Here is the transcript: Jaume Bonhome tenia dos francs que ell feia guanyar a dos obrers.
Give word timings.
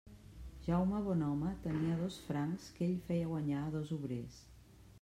Jaume 0.67 0.99
Bonhome 1.07 1.51
tenia 1.65 1.97
dos 1.99 2.17
francs 2.29 2.73
que 2.79 2.85
ell 2.89 2.99
feia 3.11 3.31
guanyar 3.35 3.61
a 3.67 3.71
dos 3.77 3.93
obrers. 3.99 4.41